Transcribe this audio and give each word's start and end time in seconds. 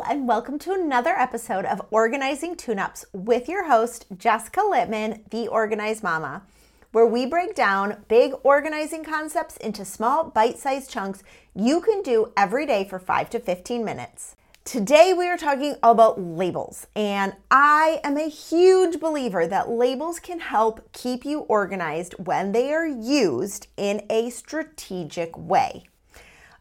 And 0.00 0.26
welcome 0.26 0.58
to 0.60 0.72
another 0.72 1.10
episode 1.10 1.64
of 1.64 1.86
Organizing 1.92 2.56
Tune 2.56 2.80
Ups 2.80 3.04
with 3.12 3.48
your 3.48 3.66
host, 3.68 4.06
Jessica 4.16 4.60
Litman, 4.60 5.28
the 5.30 5.46
Organized 5.46 6.02
Mama, 6.02 6.42
where 6.90 7.06
we 7.06 7.26
break 7.26 7.54
down 7.54 8.04
big 8.08 8.32
organizing 8.42 9.04
concepts 9.04 9.56
into 9.58 9.84
small, 9.84 10.24
bite 10.24 10.58
sized 10.58 10.90
chunks 10.90 11.22
you 11.54 11.80
can 11.80 12.02
do 12.02 12.32
every 12.36 12.66
day 12.66 12.84
for 12.84 12.98
5 12.98 13.30
to 13.30 13.38
15 13.38 13.84
minutes. 13.84 14.34
Today, 14.64 15.14
we 15.16 15.28
are 15.28 15.38
talking 15.38 15.76
about 15.80 16.20
labels, 16.20 16.88
and 16.96 17.34
I 17.50 18.00
am 18.02 18.16
a 18.16 18.28
huge 18.28 18.98
believer 18.98 19.46
that 19.46 19.70
labels 19.70 20.18
can 20.18 20.40
help 20.40 20.92
keep 20.92 21.24
you 21.24 21.40
organized 21.40 22.14
when 22.14 22.50
they 22.50 22.74
are 22.74 22.86
used 22.86 23.68
in 23.76 24.04
a 24.10 24.30
strategic 24.30 25.38
way. 25.38 25.84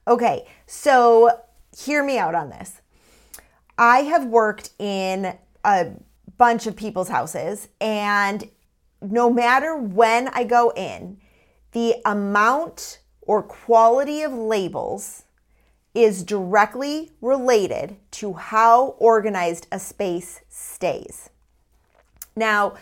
Okay, 0.08 0.46
so 0.68 1.42
hear 1.76 2.04
me 2.04 2.20
out 2.20 2.36
on 2.36 2.50
this. 2.50 2.82
I 3.78 4.00
have 4.00 4.26
worked 4.26 4.72
in 4.80 5.38
a 5.64 5.92
bunch 6.38 6.68
of 6.68 6.76
people's 6.76 7.10
houses, 7.10 7.70
and 7.80 8.50
no 9.02 9.30
matter 9.30 9.76
when 9.76 10.28
I 10.30 10.44
go 10.44 10.72
in, 10.76 11.18
the 11.72 11.96
amount 12.06 13.00
or 13.22 13.42
quality 13.42 14.22
of 14.22 14.34
labels 14.34 15.24
is 15.94 16.24
directly 16.24 17.12
related 17.22 17.98
to 18.12 18.34
how 18.34 18.96
organized 19.00 19.68
a 19.72 19.80
space 19.80 20.42
stays. 20.50 21.30
Now, 22.36 22.76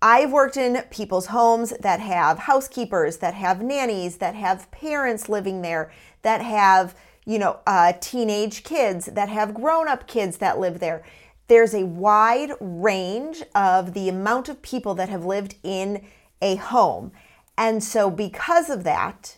I've 0.00 0.30
worked 0.30 0.56
in 0.56 0.82
people's 0.90 1.26
homes 1.26 1.72
that 1.80 2.00
have 2.00 2.38
housekeepers, 2.38 3.18
that 3.18 3.34
have 3.34 3.62
nannies, 3.62 4.18
that 4.18 4.34
have 4.34 4.70
parents 4.70 5.28
living 5.28 5.62
there, 5.62 5.90
that 6.22 6.40
have 6.40 6.94
you 7.28 7.38
know, 7.38 7.58
uh, 7.66 7.92
teenage 8.00 8.64
kids 8.64 9.04
that 9.04 9.28
have 9.28 9.52
grown 9.52 9.86
up 9.86 10.06
kids 10.06 10.38
that 10.38 10.58
live 10.58 10.80
there. 10.80 11.04
There's 11.46 11.74
a 11.74 11.84
wide 11.84 12.52
range 12.58 13.42
of 13.54 13.92
the 13.92 14.08
amount 14.08 14.48
of 14.48 14.62
people 14.62 14.94
that 14.94 15.10
have 15.10 15.26
lived 15.26 15.56
in 15.62 16.06
a 16.40 16.56
home. 16.56 17.12
And 17.58 17.84
so, 17.84 18.10
because 18.10 18.70
of 18.70 18.82
that, 18.84 19.36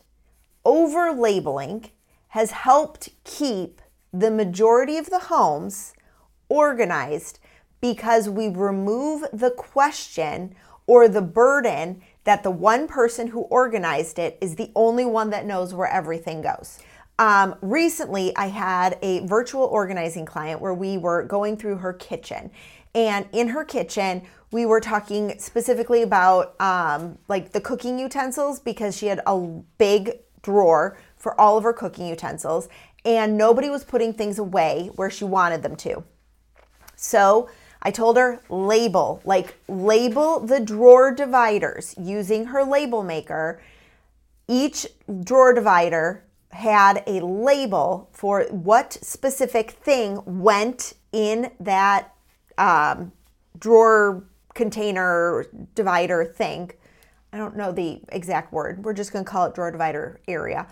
over 0.64 1.10
labeling 1.10 1.90
has 2.28 2.52
helped 2.52 3.08
keep 3.24 3.82
the 4.12 4.30
majority 4.30 4.96
of 4.96 5.10
the 5.10 5.18
homes 5.18 5.92
organized 6.48 7.40
because 7.80 8.28
we 8.28 8.48
remove 8.48 9.24
the 9.32 9.50
question 9.50 10.54
or 10.86 11.08
the 11.08 11.22
burden 11.22 12.02
that 12.22 12.44
the 12.44 12.52
one 12.52 12.86
person 12.86 13.28
who 13.28 13.40
organized 13.42 14.16
it 14.20 14.38
is 14.40 14.54
the 14.54 14.70
only 14.76 15.04
one 15.04 15.30
that 15.30 15.44
knows 15.44 15.74
where 15.74 15.88
everything 15.88 16.40
goes. 16.40 16.78
Um, 17.20 17.54
recently, 17.60 18.34
I 18.34 18.46
had 18.46 18.98
a 19.02 19.20
virtual 19.26 19.64
organizing 19.64 20.24
client 20.24 20.58
where 20.58 20.72
we 20.72 20.96
were 20.96 21.22
going 21.24 21.58
through 21.58 21.76
her 21.76 21.92
kitchen. 21.92 22.50
And 22.94 23.28
in 23.32 23.48
her 23.48 23.62
kitchen, 23.62 24.22
we 24.52 24.64
were 24.64 24.80
talking 24.80 25.38
specifically 25.38 26.00
about 26.00 26.58
um, 26.62 27.18
like 27.28 27.52
the 27.52 27.60
cooking 27.60 27.98
utensils 27.98 28.58
because 28.58 28.96
she 28.96 29.06
had 29.06 29.20
a 29.26 29.36
big 29.76 30.18
drawer 30.40 30.96
for 31.18 31.38
all 31.38 31.58
of 31.58 31.64
her 31.64 31.74
cooking 31.74 32.06
utensils, 32.06 32.70
and 33.04 33.36
nobody 33.36 33.68
was 33.68 33.84
putting 33.84 34.14
things 34.14 34.38
away 34.38 34.90
where 34.96 35.10
she 35.10 35.24
wanted 35.24 35.62
them 35.62 35.76
to. 35.76 36.02
So 36.96 37.50
I 37.82 37.90
told 37.90 38.16
her 38.16 38.40
label, 38.48 39.20
like 39.26 39.56
label 39.68 40.40
the 40.40 40.58
drawer 40.58 41.14
dividers 41.14 41.94
using 42.00 42.46
her 42.46 42.64
label 42.64 43.02
maker. 43.02 43.60
Each 44.48 44.86
drawer 45.22 45.52
divider 45.52 46.24
had 46.50 47.02
a 47.06 47.20
label 47.20 48.08
for 48.12 48.44
what 48.50 48.92
specific 48.94 49.70
thing 49.70 50.20
went 50.26 50.94
in 51.12 51.50
that 51.60 52.12
um, 52.58 53.12
drawer 53.58 54.24
container 54.54 55.46
divider 55.74 56.24
thing. 56.24 56.72
I 57.32 57.38
don't 57.38 57.56
know 57.56 57.70
the 57.70 58.00
exact 58.08 58.52
word. 58.52 58.84
We're 58.84 58.92
just 58.92 59.12
going 59.12 59.24
to 59.24 59.30
call 59.30 59.46
it 59.46 59.54
drawer 59.54 59.70
divider 59.70 60.20
area. 60.26 60.66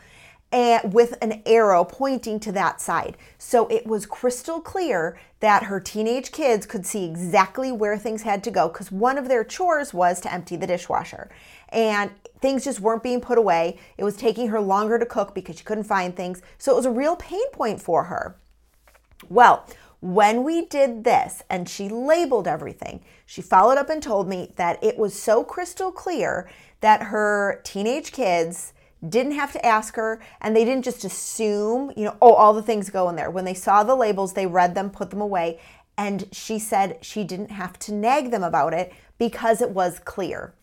And 0.51 0.95
with 0.95 1.15
an 1.21 1.43
arrow 1.45 1.85
pointing 1.85 2.41
to 2.41 2.53
that 2.53 2.81
side. 2.81 3.19
So 3.37 3.67
it 3.69 3.87
was 3.87 4.07
crystal 4.07 4.61
clear 4.61 5.19
that 5.41 5.65
her 5.65 5.79
teenage 5.79 6.33
kids 6.33 6.65
could 6.65 6.87
see 6.87 7.05
exactly 7.05 7.71
where 7.71 7.99
things 7.99 8.23
had 8.23 8.43
to 8.45 8.51
go 8.51 8.69
because 8.69 8.91
one 8.91 9.19
of 9.19 9.29
their 9.29 9.45
chores 9.45 9.93
was 9.93 10.21
to 10.23 10.33
empty 10.33 10.57
the 10.57 10.67
dishwasher. 10.67 11.29
And 11.69 12.11
things 12.41 12.65
just 12.65 12.81
weren't 12.81 13.03
being 13.03 13.21
put 13.21 13.37
away. 13.37 13.79
It 13.99 14.05
was 14.05 14.17
taking 14.17 14.49
her 14.49 14.61
longer 14.61 14.99
to 14.99 15.05
cook 15.05 15.35
because 15.35 15.59
she 15.59 15.65
couldn't 15.65 15.85
find 15.85 16.17
things. 16.17 16.41
So 16.57 16.73
it 16.73 16.77
was 16.77 16.87
a 16.87 16.91
real 16.91 17.17
pain 17.17 17.51
point 17.53 17.83
for 17.83 18.05
her. 18.05 18.37
Well, 19.29 19.67
when 20.01 20.45
we 20.45 20.65
did 20.65 21.05
this 21.05 21.43
and 21.51 21.69
she 21.69 21.89
labeled 21.89 22.47
everything, 22.47 23.03
she 23.27 23.43
followed 23.43 23.79
up 23.79 23.91
and 23.91 24.03
told 24.03 24.29
me 24.29 24.53
that 24.57 24.83
it 24.83 24.97
was 24.97 25.21
so 25.21 25.45
crystal 25.45 25.91
clear 25.91 26.49
that 26.81 27.05
her 27.05 27.61
teenage 27.65 28.13
kids 28.13 28.73
didn't 29.07 29.33
have 29.33 29.53
to 29.53 29.65
ask 29.65 29.97
her 29.97 30.21
and 30.41 30.57
they 30.57 30.65
didn't 30.65 30.85
just 30.85 31.05
assume, 31.05 31.93
you 31.97 32.05
know, 32.05 32.17
oh, 32.21 32.35
all 32.35 32.53
the 32.53 32.63
things 32.63 32.91
go 32.91 33.09
in 33.09 33.17
there. 33.17 33.31
When 33.31 33.45
they 33.45 33.55
saw 33.55 33.83
the 33.83 33.95
labels, 33.95 34.33
they 34.33 34.47
read 34.47 34.75
them, 34.75 34.91
put 34.91 35.11
them 35.11 35.21
away. 35.21 35.61
And 35.97 36.29
she 36.33 36.59
said 36.59 36.99
she 37.03 37.25
didn't 37.25 37.51
have 37.51 37.79
to 37.81 37.93
nag 37.93 38.31
them 38.31 38.43
about 38.43 38.73
it 38.73 38.93
because 39.19 39.61
it 39.61 39.71
was 39.71 39.99
clear. 39.99 40.55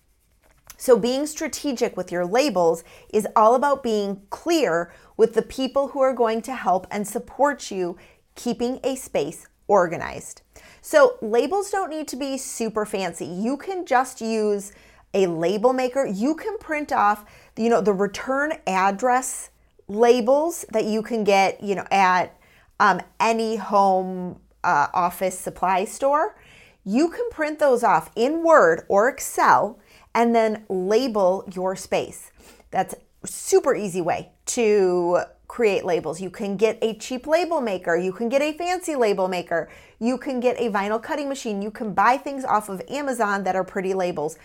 So, 0.77 0.99
being 0.99 1.25
strategic 1.25 1.95
with 1.95 2.11
your 2.11 2.25
labels 2.25 2.83
is 3.13 3.27
all 3.35 3.55
about 3.55 3.81
being 3.81 4.21
clear 4.29 4.91
with 5.15 5.33
the 5.33 5.41
people 5.41 5.89
who 5.89 6.01
are 6.01 6.13
going 6.13 6.41
to 6.43 6.53
help 6.53 6.85
and 6.91 7.07
support 7.07 7.71
you 7.71 7.97
keeping 8.35 8.81
a 8.83 8.95
space 8.95 9.47
organized. 9.67 10.41
So, 10.81 11.17
labels 11.21 11.71
don't 11.71 11.89
need 11.89 12.07
to 12.09 12.17
be 12.17 12.37
super 12.37 12.85
fancy. 12.85 13.25
You 13.25 13.55
can 13.55 13.85
just 13.85 14.19
use 14.19 14.73
a 15.15 15.25
label 15.27 15.73
maker. 15.73 16.05
You 16.05 16.35
can 16.35 16.57
print 16.59 16.91
off, 16.91 17.25
you 17.57 17.69
know, 17.69 17.81
the 17.81 17.93
return 17.93 18.53
address 18.67 19.49
labels 19.87 20.65
that 20.71 20.85
you 20.85 21.01
can 21.01 21.23
get, 21.23 21.63
you 21.63 21.73
know, 21.75 21.87
at 21.89 22.37
um, 22.79 23.01
any 23.19 23.55
home 23.55 24.39
uh, 24.63 24.87
office 24.93 25.39
supply 25.39 25.85
store. 25.85 26.35
You 26.83 27.09
can 27.09 27.29
print 27.31 27.57
those 27.59 27.83
off 27.83 28.11
in 28.15 28.43
Word 28.43 28.85
or 28.89 29.09
Excel 29.09 29.79
and 30.13 30.35
then 30.35 30.65
label 30.69 31.47
your 31.53 31.75
space. 31.75 32.31
That's 32.71 32.95
super 33.25 33.75
easy 33.75 34.01
way 34.01 34.31
to 34.47 35.21
create 35.47 35.85
labels. 35.85 36.21
You 36.21 36.29
can 36.29 36.57
get 36.57 36.77
a 36.81 36.95
cheap 36.95 37.27
label 37.27 37.61
maker, 37.61 37.95
you 37.95 38.11
can 38.11 38.29
get 38.29 38.41
a 38.41 38.53
fancy 38.53 38.95
label 38.95 39.27
maker, 39.27 39.69
you 39.99 40.17
can 40.17 40.39
get 40.39 40.59
a 40.59 40.69
vinyl 40.69 41.01
cutting 41.01 41.29
machine, 41.29 41.61
you 41.61 41.71
can 41.71 41.93
buy 41.93 42.17
things 42.17 42.43
off 42.43 42.69
of 42.69 42.81
Amazon 42.89 43.43
that 43.43 43.55
are 43.55 43.63
pretty 43.63 43.93
labels. 43.93 44.37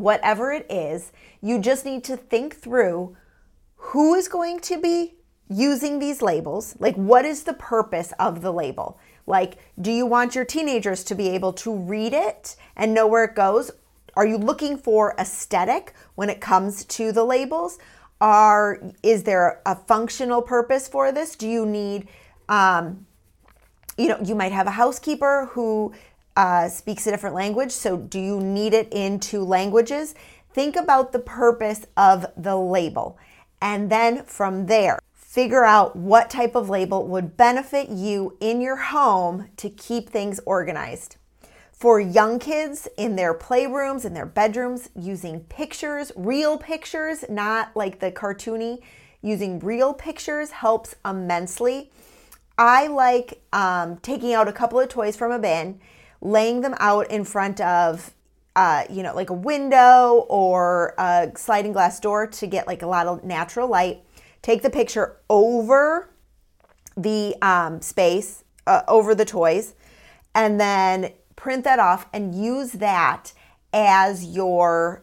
Whatever 0.00 0.50
it 0.52 0.66
is, 0.70 1.12
you 1.42 1.58
just 1.58 1.84
need 1.84 2.04
to 2.04 2.16
think 2.16 2.56
through 2.56 3.16
who 3.76 4.14
is 4.14 4.28
going 4.28 4.60
to 4.60 4.80
be 4.80 5.14
using 5.50 5.98
these 5.98 6.22
labels? 6.22 6.76
Like, 6.78 6.94
what 6.94 7.24
is 7.24 7.42
the 7.42 7.54
purpose 7.54 8.12
of 8.18 8.40
the 8.40 8.52
label? 8.52 8.98
Like, 9.26 9.58
do 9.80 9.90
you 9.90 10.06
want 10.06 10.34
your 10.34 10.44
teenagers 10.44 11.04
to 11.04 11.14
be 11.14 11.28
able 11.30 11.52
to 11.54 11.74
read 11.74 12.14
it 12.14 12.56
and 12.76 12.94
know 12.94 13.06
where 13.06 13.24
it 13.24 13.34
goes? 13.34 13.70
Are 14.16 14.26
you 14.26 14.38
looking 14.38 14.78
for 14.78 15.14
aesthetic 15.18 15.92
when 16.14 16.30
it 16.30 16.40
comes 16.40 16.84
to 16.86 17.12
the 17.12 17.24
labels? 17.24 17.78
Are 18.20 18.80
is 19.02 19.24
there 19.24 19.60
a 19.66 19.74
functional 19.74 20.42
purpose 20.42 20.88
for 20.88 21.10
this? 21.12 21.36
Do 21.36 21.48
you 21.48 21.66
need, 21.66 22.08
um, 22.48 23.06
you 23.96 24.08
know, 24.08 24.18
you 24.22 24.34
might 24.34 24.52
have 24.52 24.66
a 24.66 24.72
housekeeper 24.72 25.50
who 25.52 25.92
uh, 26.40 26.70
speaks 26.70 27.06
a 27.06 27.10
different 27.10 27.34
language. 27.34 27.70
So 27.70 27.98
do 27.98 28.18
you 28.18 28.40
need 28.40 28.72
it 28.72 28.88
in 28.90 29.20
two 29.20 29.44
languages? 29.44 30.14
Think 30.54 30.74
about 30.74 31.12
the 31.12 31.18
purpose 31.18 31.84
of 31.98 32.24
the 32.34 32.56
label, 32.56 33.18
and 33.60 33.90
then 33.90 34.24
from 34.24 34.64
there, 34.64 34.98
figure 35.12 35.64
out 35.64 35.94
what 35.94 36.30
type 36.30 36.54
of 36.54 36.70
label 36.70 37.06
would 37.06 37.36
benefit 37.36 37.90
you 37.90 38.38
in 38.40 38.62
your 38.62 38.76
home 38.76 39.50
to 39.58 39.68
keep 39.68 40.08
things 40.08 40.40
organized 40.46 41.16
for 41.70 42.00
young 42.00 42.38
kids 42.38 42.88
in 42.96 43.16
their 43.16 43.34
playrooms, 43.34 44.06
in 44.06 44.14
their 44.14 44.26
bedrooms, 44.26 44.88
using 44.94 45.40
pictures, 45.40 46.10
real 46.16 46.56
pictures, 46.56 47.22
not 47.28 47.74
like 47.76 48.00
the 48.00 48.10
cartoony, 48.10 48.80
using 49.22 49.58
real 49.60 49.92
pictures 49.92 50.50
helps 50.50 50.94
immensely. 51.04 51.90
I 52.56 52.86
like 52.86 53.42
um, 53.52 53.98
taking 53.98 54.32
out 54.32 54.48
a 54.48 54.52
couple 54.52 54.80
of 54.80 54.88
toys 54.88 55.16
from 55.16 55.32
a 55.32 55.38
bin, 55.38 55.80
laying 56.20 56.60
them 56.60 56.74
out 56.78 57.10
in 57.10 57.24
front 57.24 57.60
of, 57.60 58.14
uh, 58.56 58.84
you 58.90 59.02
know, 59.02 59.14
like 59.14 59.30
a 59.30 59.34
window 59.34 60.26
or 60.28 60.94
a 60.98 61.30
sliding 61.36 61.72
glass 61.72 61.98
door 62.00 62.26
to 62.26 62.46
get 62.46 62.66
like 62.66 62.82
a 62.82 62.86
lot 62.86 63.06
of 63.06 63.24
natural 63.24 63.68
light. 63.68 64.02
Take 64.42 64.62
the 64.62 64.70
picture 64.70 65.16
over 65.28 66.10
the 66.96 67.36
um, 67.42 67.80
space, 67.80 68.44
uh, 68.66 68.82
over 68.88 69.14
the 69.14 69.24
toys, 69.24 69.74
and 70.34 70.60
then 70.60 71.12
print 71.36 71.64
that 71.64 71.78
off 71.78 72.06
and 72.12 72.34
use 72.34 72.72
that 72.72 73.32
as 73.72 74.24
your 74.24 75.02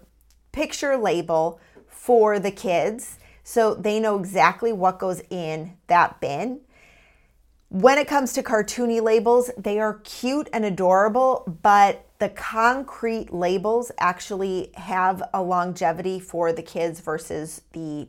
picture 0.51 0.97
label 0.97 1.59
for 1.87 2.39
the 2.39 2.51
kids 2.51 3.17
so 3.43 3.73
they 3.73 3.99
know 3.99 4.19
exactly 4.19 4.73
what 4.73 4.99
goes 4.99 5.21
in 5.29 5.77
that 5.87 6.19
bin. 6.19 6.59
When 7.69 7.97
it 7.97 8.07
comes 8.07 8.31
to 8.33 8.43
cartoony 8.43 9.01
labels, 9.01 9.51
they 9.57 9.77
are 9.77 9.95
cute 10.05 10.47
and 10.53 10.63
adorable, 10.63 11.43
but 11.61 12.05
the 12.17 12.29
concrete 12.29 13.33
labels 13.33 13.91
actually 13.99 14.71
have 14.75 15.21
a 15.33 15.43
longevity 15.43 16.21
for 16.21 16.53
the 16.53 16.61
kids 16.61 17.01
versus 17.01 17.61
the 17.73 18.07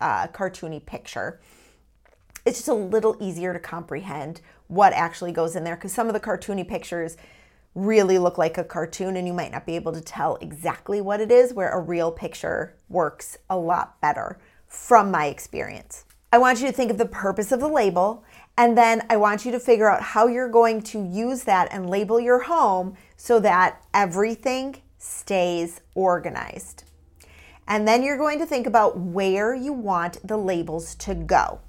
uh, 0.00 0.26
cartoony 0.28 0.84
picture. 0.84 1.40
It's 2.44 2.58
just 2.58 2.68
a 2.68 2.74
little 2.74 3.16
easier 3.20 3.52
to 3.52 3.60
comprehend 3.60 4.40
what 4.66 4.92
actually 4.92 5.30
goes 5.30 5.54
in 5.54 5.62
there 5.62 5.76
because 5.76 5.92
some 5.92 6.08
of 6.08 6.12
the 6.12 6.20
cartoony 6.20 6.66
pictures 6.66 7.16
really 7.76 8.18
look 8.18 8.38
like 8.38 8.58
a 8.58 8.64
cartoon 8.64 9.16
and 9.16 9.26
you 9.28 9.32
might 9.32 9.52
not 9.52 9.66
be 9.66 9.76
able 9.76 9.92
to 9.92 10.00
tell 10.00 10.34
exactly 10.40 11.00
what 11.00 11.20
it 11.20 11.30
is, 11.30 11.54
where 11.54 11.70
a 11.70 11.80
real 11.80 12.10
picture 12.10 12.76
works 12.88 13.38
a 13.48 13.56
lot 13.56 14.00
better 14.00 14.40
from 14.66 15.12
my 15.12 15.26
experience. 15.26 16.04
I 16.32 16.38
want 16.38 16.60
you 16.60 16.66
to 16.66 16.72
think 16.72 16.90
of 16.90 16.98
the 16.98 17.06
purpose 17.06 17.52
of 17.52 17.60
the 17.60 17.68
label, 17.68 18.24
and 18.58 18.76
then 18.76 19.06
I 19.10 19.16
want 19.16 19.44
you 19.44 19.52
to 19.52 19.60
figure 19.60 19.90
out 19.90 20.02
how 20.02 20.26
you're 20.26 20.48
going 20.48 20.82
to 20.82 21.04
use 21.04 21.44
that 21.44 21.68
and 21.70 21.90
label 21.90 22.18
your 22.18 22.44
home 22.44 22.96
so 23.16 23.38
that 23.40 23.82
everything 23.92 24.76
stays 24.98 25.80
organized. 25.94 26.84
And 27.68 27.86
then 27.86 28.02
you're 28.02 28.16
going 28.16 28.38
to 28.38 28.46
think 28.46 28.66
about 28.66 28.98
where 28.98 29.54
you 29.54 29.72
want 29.72 30.26
the 30.26 30.36
labels 30.36 30.94
to 30.96 31.14
go. 31.14 31.60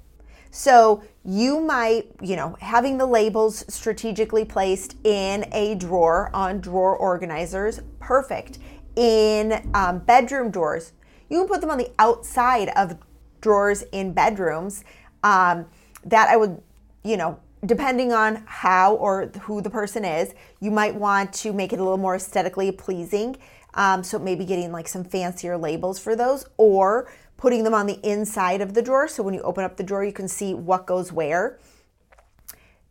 So 0.50 1.02
you 1.24 1.60
might, 1.60 2.06
you 2.22 2.36
know, 2.36 2.56
having 2.60 2.96
the 2.96 3.06
labels 3.06 3.64
strategically 3.72 4.44
placed 4.44 4.96
in 5.04 5.44
a 5.52 5.74
drawer 5.74 6.30
on 6.32 6.60
drawer 6.60 6.96
organizers, 6.96 7.80
perfect. 8.00 8.58
In 8.96 9.70
um, 9.74 9.98
bedroom 9.98 10.50
drawers, 10.50 10.92
you 11.28 11.40
can 11.40 11.48
put 11.48 11.60
them 11.60 11.70
on 11.70 11.78
the 11.78 11.90
outside 11.98 12.70
of 12.70 12.96
drawers 13.40 13.82
in 13.92 14.14
bedrooms. 14.14 14.84
Um, 15.22 15.66
that 16.04 16.28
I 16.28 16.36
would, 16.36 16.62
you 17.08 17.16
know, 17.16 17.40
depending 17.64 18.12
on 18.12 18.42
how 18.46 18.94
or 18.96 19.26
who 19.42 19.62
the 19.62 19.70
person 19.70 20.04
is, 20.04 20.34
you 20.60 20.70
might 20.70 20.94
want 20.94 21.32
to 21.32 21.52
make 21.52 21.72
it 21.72 21.78
a 21.78 21.82
little 21.82 21.98
more 21.98 22.16
aesthetically 22.16 22.70
pleasing. 22.70 23.36
Um, 23.74 24.02
so 24.02 24.18
maybe 24.18 24.44
getting 24.44 24.72
like 24.72 24.88
some 24.88 25.04
fancier 25.04 25.56
labels 25.56 25.98
for 25.98 26.14
those 26.14 26.46
or 26.58 27.10
putting 27.36 27.64
them 27.64 27.72
on 27.72 27.86
the 27.86 27.98
inside 28.08 28.60
of 28.60 28.74
the 28.74 28.82
drawer. 28.82 29.08
So 29.08 29.22
when 29.22 29.32
you 29.32 29.40
open 29.42 29.64
up 29.64 29.76
the 29.76 29.82
drawer, 29.82 30.04
you 30.04 30.12
can 30.12 30.28
see 30.28 30.52
what 30.52 30.86
goes 30.86 31.10
where. 31.10 31.58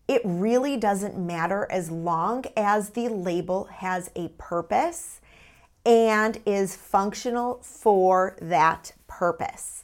It 0.08 0.22
really 0.24 0.78
doesn't 0.78 1.18
matter 1.18 1.68
as 1.70 1.92
long 1.92 2.46
as 2.56 2.92
the 2.92 3.10
label 3.10 3.66
has 3.66 4.10
a 4.16 4.30
purpose 4.38 5.22
and 5.86 6.40
is 6.46 6.76
functional 6.76 7.60
for 7.62 8.38
that 8.42 8.94
purpose. 9.08 9.84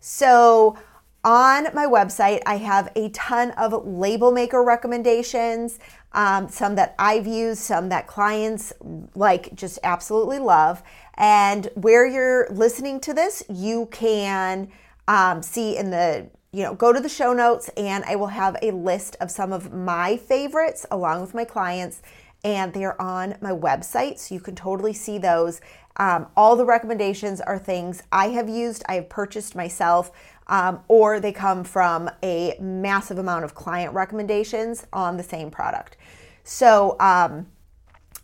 So 0.00 0.78
on 1.24 1.64
my 1.74 1.86
website, 1.86 2.40
I 2.46 2.58
have 2.58 2.92
a 2.94 3.08
ton 3.10 3.50
of 3.52 3.86
label 3.86 4.30
maker 4.30 4.62
recommendations, 4.62 5.78
um, 6.12 6.48
some 6.48 6.74
that 6.76 6.94
I've 6.98 7.26
used, 7.26 7.60
some 7.60 7.88
that 7.88 8.06
clients 8.06 8.72
like 9.14 9.54
just 9.54 9.78
absolutely 9.82 10.38
love. 10.38 10.82
And 11.14 11.68
where 11.74 12.06
you're 12.06 12.48
listening 12.50 13.00
to 13.00 13.14
this, 13.14 13.42
you 13.48 13.88
can 13.90 14.70
um, 15.08 15.42
see 15.42 15.76
in 15.76 15.90
the 15.90 16.28
you 16.52 16.62
know, 16.62 16.72
go 16.72 16.92
to 16.92 17.00
the 17.00 17.08
show 17.08 17.32
notes 17.32 17.68
and 17.76 18.04
I 18.04 18.14
will 18.14 18.28
have 18.28 18.56
a 18.62 18.70
list 18.70 19.16
of 19.20 19.28
some 19.28 19.52
of 19.52 19.72
my 19.72 20.16
favorites 20.16 20.86
along 20.88 21.20
with 21.20 21.34
my 21.34 21.44
clients, 21.44 22.00
and 22.44 22.72
they 22.72 22.84
are 22.84 23.00
on 23.00 23.36
my 23.40 23.50
website. 23.50 24.20
So 24.20 24.36
you 24.36 24.40
can 24.40 24.54
totally 24.54 24.92
see 24.92 25.18
those. 25.18 25.60
Um, 25.96 26.26
all 26.36 26.56
the 26.56 26.64
recommendations 26.64 27.40
are 27.40 27.58
things 27.58 28.02
I 28.10 28.28
have 28.28 28.48
used, 28.48 28.82
I 28.88 28.94
have 28.96 29.08
purchased 29.08 29.54
myself 29.54 30.10
um, 30.46 30.80
or 30.88 31.20
they 31.20 31.32
come 31.32 31.64
from 31.64 32.10
a 32.22 32.56
massive 32.60 33.18
amount 33.18 33.44
of 33.44 33.54
client 33.54 33.94
recommendations 33.94 34.86
on 34.92 35.16
the 35.16 35.22
same 35.22 35.50
product. 35.50 35.96
So, 36.42 36.96
um, 37.00 37.46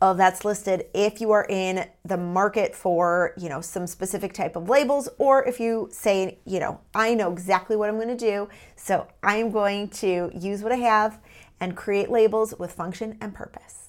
that's 0.00 0.44
listed 0.44 0.86
if 0.94 1.20
you 1.20 1.30
are 1.30 1.46
in 1.48 1.86
the 2.04 2.16
market 2.16 2.74
for 2.74 3.34
you 3.36 3.48
know 3.48 3.60
some 3.60 3.86
specific 3.86 4.32
type 4.32 4.56
of 4.56 4.68
labels 4.68 5.08
or 5.18 5.44
if 5.46 5.60
you 5.60 5.88
say 5.92 6.38
you 6.46 6.58
know 6.58 6.80
i 6.94 7.14
know 7.14 7.30
exactly 7.30 7.76
what 7.76 7.88
i'm 7.88 7.96
going 7.96 8.08
to 8.08 8.16
do 8.16 8.48
so 8.76 9.06
i'm 9.22 9.50
going 9.50 9.88
to 9.88 10.30
use 10.34 10.62
what 10.62 10.72
i 10.72 10.76
have 10.76 11.20
and 11.60 11.76
create 11.76 12.10
labels 12.10 12.54
with 12.58 12.72
function 12.72 13.16
and 13.20 13.34
purpose 13.34 13.79